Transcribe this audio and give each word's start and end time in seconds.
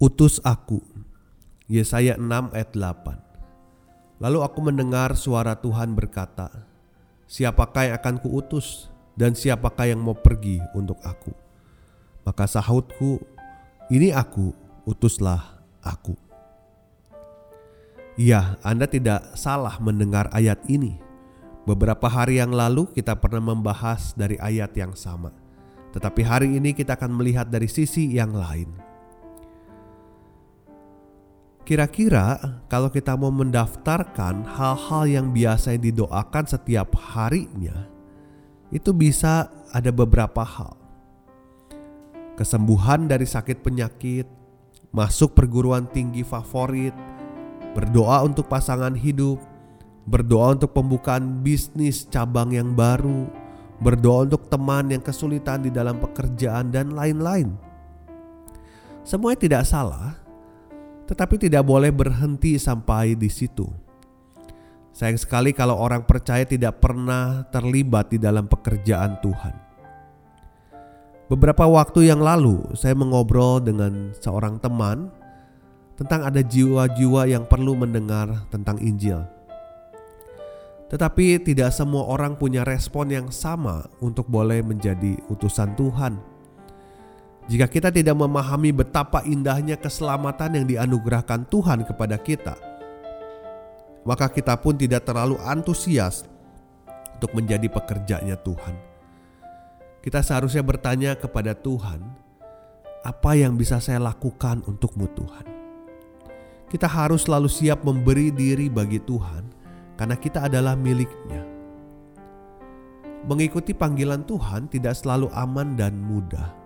Utus 0.00 0.40
aku. 0.48 0.80
Yesaya 1.68 2.16
6 2.16 2.56
ayat 2.56 2.72
8. 2.72 3.20
Lalu 4.16 4.38
aku 4.40 4.58
mendengar 4.64 5.12
suara 5.12 5.52
Tuhan 5.60 5.92
berkata, 5.92 6.48
Siapakah 7.28 7.84
yang 7.84 7.94
akan 8.00 8.16
kuutus 8.16 8.88
dan 9.12 9.36
siapakah 9.36 9.92
yang 9.92 10.00
mau 10.00 10.16
pergi 10.16 10.56
untuk 10.72 10.96
aku? 11.04 11.36
Maka 12.24 12.48
sahutku, 12.48 13.20
ini 13.92 14.08
aku, 14.08 14.56
utuslah 14.88 15.60
aku. 15.84 16.16
Ya, 18.16 18.56
Anda 18.64 18.88
tidak 18.88 19.36
salah 19.36 19.76
mendengar 19.84 20.32
ayat 20.32 20.64
ini. 20.72 20.96
Beberapa 21.68 22.08
hari 22.08 22.40
yang 22.40 22.56
lalu 22.56 22.88
kita 22.96 23.20
pernah 23.20 23.52
membahas 23.52 24.16
dari 24.16 24.40
ayat 24.40 24.72
yang 24.80 24.96
sama. 24.96 25.28
Tetapi 25.92 26.24
hari 26.24 26.48
ini 26.56 26.72
kita 26.72 26.96
akan 26.96 27.12
melihat 27.12 27.52
dari 27.52 27.68
sisi 27.68 28.16
yang 28.16 28.32
lain. 28.32 28.89
Kira-kira 31.70 32.34
kalau 32.66 32.90
kita 32.90 33.14
mau 33.14 33.30
mendaftarkan 33.30 34.42
hal-hal 34.42 35.06
yang 35.06 35.30
biasa 35.30 35.78
didoakan 35.78 36.42
setiap 36.42 36.98
harinya, 36.98 37.86
itu 38.74 38.90
bisa 38.90 39.46
ada 39.70 39.94
beberapa 39.94 40.42
hal. 40.42 40.74
Kesembuhan 42.34 43.06
dari 43.06 43.22
sakit 43.22 43.62
penyakit, 43.62 44.26
masuk 44.90 45.38
perguruan 45.38 45.86
tinggi 45.86 46.26
favorit, 46.26 46.90
berdoa 47.78 48.26
untuk 48.26 48.50
pasangan 48.50 48.98
hidup, 48.98 49.38
berdoa 50.10 50.58
untuk 50.58 50.74
pembukaan 50.74 51.38
bisnis 51.38 52.02
cabang 52.02 52.50
yang 52.50 52.74
baru, 52.74 53.30
berdoa 53.78 54.26
untuk 54.26 54.50
teman 54.50 54.90
yang 54.90 55.06
kesulitan 55.06 55.62
di 55.62 55.70
dalam 55.70 56.02
pekerjaan, 56.02 56.74
dan 56.74 56.98
lain-lain. 56.98 57.54
Semuanya 59.06 59.38
tidak 59.38 59.62
salah, 59.70 60.18
tetapi 61.10 61.42
tidak 61.42 61.66
boleh 61.66 61.90
berhenti 61.90 62.54
sampai 62.54 63.18
di 63.18 63.26
situ. 63.26 63.66
Sayang 64.94 65.18
sekali 65.18 65.50
kalau 65.50 65.74
orang 65.74 66.06
percaya 66.06 66.46
tidak 66.46 66.78
pernah 66.78 67.42
terlibat 67.50 68.14
di 68.14 68.22
dalam 68.22 68.46
pekerjaan 68.46 69.18
Tuhan. 69.18 69.54
Beberapa 71.26 71.66
waktu 71.66 72.10
yang 72.10 72.22
lalu, 72.22 72.62
saya 72.78 72.94
mengobrol 72.94 73.58
dengan 73.58 74.14
seorang 74.18 74.62
teman 74.62 75.10
tentang 75.98 76.26
ada 76.26 76.42
jiwa-jiwa 76.42 77.26
yang 77.26 77.42
perlu 77.46 77.74
mendengar 77.74 78.46
tentang 78.50 78.78
Injil. 78.78 79.22
Tetapi 80.90 81.42
tidak 81.42 81.70
semua 81.70 82.06
orang 82.06 82.34
punya 82.34 82.66
respon 82.66 83.14
yang 83.14 83.28
sama 83.30 83.86
untuk 84.02 84.26
boleh 84.26 84.62
menjadi 84.62 85.22
utusan 85.30 85.74
Tuhan. 85.78 86.18
Jika 87.50 87.66
kita 87.66 87.90
tidak 87.90 88.14
memahami 88.14 88.70
betapa 88.70 89.26
indahnya 89.26 89.74
keselamatan 89.74 90.62
yang 90.62 90.66
dianugerahkan 90.70 91.50
Tuhan 91.50 91.82
kepada 91.82 92.14
kita, 92.14 92.54
maka 94.06 94.30
kita 94.30 94.54
pun 94.54 94.78
tidak 94.78 95.02
terlalu 95.02 95.34
antusias 95.42 96.30
untuk 97.18 97.34
menjadi 97.34 97.66
pekerjanya 97.66 98.38
Tuhan. 98.38 98.78
Kita 99.98 100.22
seharusnya 100.22 100.62
bertanya 100.62 101.18
kepada 101.18 101.50
Tuhan, 101.58 101.98
apa 103.02 103.34
yang 103.34 103.58
bisa 103.58 103.82
saya 103.82 103.98
lakukan 103.98 104.62
untukmu 104.70 105.10
Tuhan? 105.18 105.46
Kita 106.70 106.86
harus 106.86 107.26
selalu 107.26 107.50
siap 107.50 107.82
memberi 107.82 108.30
diri 108.30 108.70
bagi 108.70 109.02
Tuhan 109.02 109.42
karena 109.98 110.14
kita 110.14 110.46
adalah 110.46 110.78
miliknya. 110.78 111.42
Mengikuti 113.26 113.74
panggilan 113.74 114.22
Tuhan 114.22 114.70
tidak 114.70 114.94
selalu 114.94 115.34
aman 115.34 115.74
dan 115.74 115.98
mudah 115.98 116.59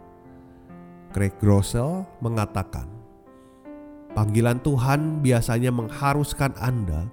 Craig 1.14 1.38
Groeschel 1.38 2.02
mengatakan, 2.18 2.90
panggilan 4.18 4.58
Tuhan 4.66 5.22
biasanya 5.22 5.70
mengharuskan 5.70 6.58
Anda 6.58 7.06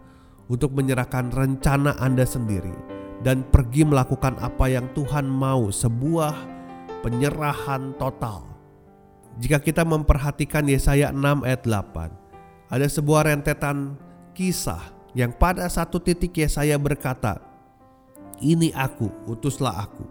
untuk 0.50 0.74
menyerahkan 0.74 1.30
rencana 1.30 1.94
Anda 2.02 2.26
sendiri 2.26 2.74
dan 3.22 3.46
pergi 3.46 3.86
melakukan 3.86 4.42
apa 4.42 4.74
yang 4.74 4.90
Tuhan 4.98 5.30
mau, 5.30 5.70
sebuah 5.70 6.34
penyerahan 7.06 7.94
total. 8.02 8.50
Jika 9.38 9.62
kita 9.62 9.86
memperhatikan 9.86 10.66
Yesaya 10.66 11.14
6 11.14 11.46
ayat 11.46 11.62
8, 11.62 12.74
ada 12.74 12.88
sebuah 12.90 13.30
rentetan 13.30 14.02
kisah 14.34 14.82
yang 15.14 15.30
pada 15.30 15.70
satu 15.70 16.02
titik 16.02 16.34
Yesaya 16.42 16.82
berkata, 16.82 17.38
"Ini 18.42 18.74
aku, 18.74 19.14
utuslah 19.30 19.78
aku." 19.78 20.10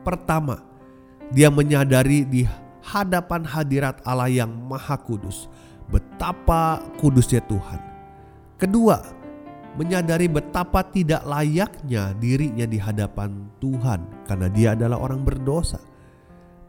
Pertama, 0.00 0.64
dia 1.30 1.52
menyadari 1.52 2.24
di 2.24 2.48
hadapan 2.84 3.44
hadirat 3.44 4.00
Allah 4.04 4.30
yang 4.30 4.50
Maha 4.50 4.96
Kudus. 5.00 5.48
Betapa 5.90 6.80
kudusnya 7.02 7.42
Tuhan. 7.44 7.80
Kedua, 8.60 9.02
menyadari 9.74 10.30
betapa 10.30 10.86
tidak 10.86 11.26
layaknya 11.26 12.14
dirinya 12.18 12.66
di 12.68 12.78
hadapan 12.78 13.50
Tuhan 13.58 14.26
karena 14.26 14.48
dia 14.50 14.68
adalah 14.78 15.02
orang 15.02 15.26
berdosa. 15.26 15.82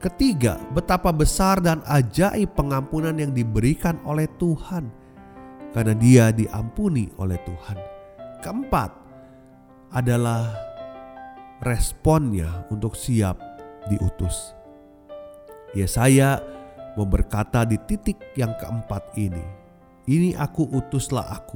Ketiga, 0.02 0.58
betapa 0.74 1.14
besar 1.14 1.62
dan 1.62 1.86
ajaib 1.86 2.58
pengampunan 2.58 3.14
yang 3.14 3.30
diberikan 3.30 4.02
oleh 4.02 4.26
Tuhan 4.42 4.90
karena 5.78 5.94
dia 5.94 6.34
diampuni 6.34 7.14
oleh 7.22 7.38
Tuhan. 7.46 7.78
Keempat, 8.42 9.02
adalah 9.92 10.56
responnya 11.62 12.66
untuk 12.72 12.96
siap 12.96 13.38
diutus. 13.92 14.56
Yesaya 15.72 16.44
mau 17.00 17.08
berkata 17.08 17.64
di 17.64 17.80
titik 17.88 18.20
yang 18.36 18.52
keempat 18.60 19.16
ini, 19.16 19.44
ini 20.12 20.36
aku 20.36 20.68
utuslah 20.68 21.24
aku, 21.32 21.56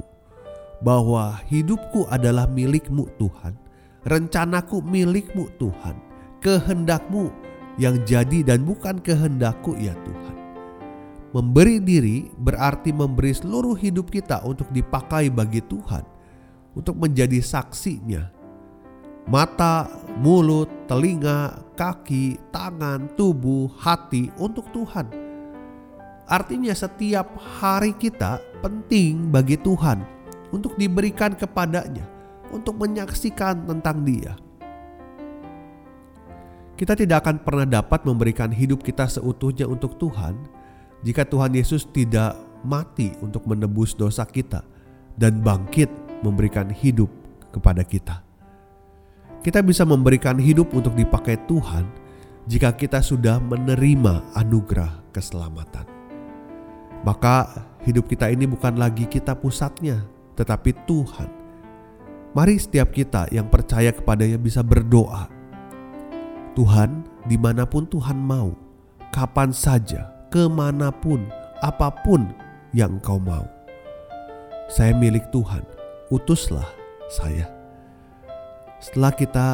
bahwa 0.79 1.35
hidupku 1.51 2.07
adalah 2.07 2.47
milikmu 2.47 3.11
Tuhan, 3.19 3.59
rencanaku 4.07 4.79
milikmu 4.79 5.51
Tuhan, 5.59 5.99
kehendakmu 6.39 7.27
yang 7.75 7.99
jadi 8.07 8.43
dan 8.43 8.63
bukan 8.63 9.03
kehendakku 9.03 9.75
ya 9.75 9.91
Tuhan. 10.07 10.35
Memberi 11.35 11.83
diri 11.83 12.31
berarti 12.39 12.95
memberi 12.95 13.35
seluruh 13.35 13.75
hidup 13.75 14.07
kita 14.07 14.39
untuk 14.47 14.71
dipakai 14.71 15.27
bagi 15.27 15.59
Tuhan, 15.59 16.07
untuk 16.71 16.95
menjadi 16.95 17.43
saksinya. 17.43 18.31
Mata, 19.25 19.89
mulut, 20.21 20.69
telinga, 20.85 21.57
kaki, 21.73 22.37
tangan, 22.53 23.09
tubuh, 23.17 23.65
hati 23.73 24.29
untuk 24.37 24.69
Tuhan. 24.69 25.09
Artinya, 26.29 26.73
setiap 26.77 27.33
hari 27.37 27.97
kita 27.97 28.37
penting 28.61 29.33
bagi 29.33 29.57
Tuhan 29.57 30.05
untuk 30.53 30.77
diberikan 30.77 31.33
kepadanya, 31.33 32.05
untuk 32.53 32.77
menyaksikan 32.77 33.65
tentang 33.65 34.05
Dia. 34.05 34.37
Kita 36.75 36.93
tidak 36.93 37.25
akan 37.25 37.41
pernah 37.41 37.65
dapat 37.65 38.03
memberikan 38.03 38.51
hidup 38.51 38.83
kita 38.83 39.07
seutuhnya 39.07 39.63
untuk 39.63 39.95
Tuhan 39.95 40.35
jika 41.07 41.23
Tuhan 41.23 41.55
Yesus 41.55 41.87
tidak 41.87 42.35
mati 42.67 43.15
untuk 43.23 43.47
menebus 43.47 43.95
dosa 43.95 44.27
kita 44.27 44.59
dan 45.15 45.39
bangkit 45.39 45.87
memberikan 46.19 46.67
hidup 46.67 47.07
kepada 47.55 47.79
kita. 47.87 48.24
Kita 49.45 49.61
bisa 49.61 49.85
memberikan 49.85 50.41
hidup 50.41 50.73
untuk 50.73 50.97
dipakai 50.97 51.37
Tuhan 51.45 51.85
jika 52.49 52.73
kita 52.73 52.97
sudah 52.97 53.37
menerima 53.37 54.33
anugerah 54.33 55.05
keselamatan. 55.13 55.85
Maka 57.05 57.69
hidup 57.85 58.09
kita 58.09 58.33
ini 58.33 58.49
bukan 58.49 58.73
lagi 58.81 59.05
kita 59.05 59.37
pusatnya, 59.37 60.01
tetapi 60.33 60.73
Tuhan. 60.89 61.29
Mari 62.33 62.57
setiap 62.57 62.89
kita 62.89 63.29
yang 63.29 63.45
percaya 63.45 63.93
kepadanya 63.93 64.41
bisa 64.41 64.65
berdoa. 64.65 65.29
Tuhan, 66.57 67.05
di 67.29 67.37
mana 67.37 67.69
pun 67.69 67.85
Tuhan 67.85 68.17
mau, 68.17 68.49
kapan 69.13 69.53
saja, 69.53 70.09
ke 70.33 70.49
mana 70.49 70.89
pun, 70.89 71.21
apa 71.61 71.93
pun 72.01 72.33
yang 72.73 72.97
engkau 72.97 73.21
mau. 73.21 73.45
Saya 74.73 74.97
milik 74.97 75.29
Tuhan, 75.29 75.61
utuslah 76.09 76.65
saya. 77.13 77.54
Setelah 78.85 79.09
kita 79.17 79.47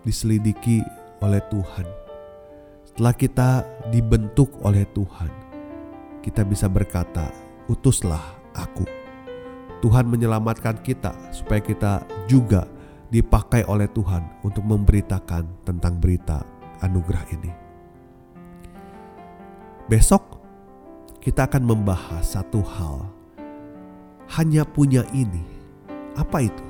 diselidiki 0.00 0.80
oleh 1.20 1.44
Tuhan, 1.52 1.84
setelah 2.88 3.12
kita 3.12 3.50
dibentuk 3.92 4.48
oleh 4.64 4.88
Tuhan, 4.96 5.28
kita 6.24 6.48
bisa 6.48 6.64
berkata, 6.64 7.28
"Utuslah 7.68 8.40
aku." 8.56 8.88
Tuhan 9.84 10.08
menyelamatkan 10.08 10.80
kita 10.80 11.12
supaya 11.36 11.60
kita 11.60 12.00
juga 12.24 12.64
dipakai 13.12 13.68
oleh 13.68 13.92
Tuhan 13.92 14.24
untuk 14.40 14.64
memberitakan 14.64 15.44
tentang 15.68 16.00
berita 16.00 16.40
anugerah 16.80 17.24
ini. 17.36 17.52
Besok 19.84 20.40
kita 21.20 21.44
akan 21.44 21.76
membahas 21.76 22.24
satu 22.24 22.64
hal. 22.64 23.04
Hanya 24.32 24.64
punya 24.64 25.04
ini. 25.12 25.44
Apa 26.16 26.40
itu? 26.40 26.69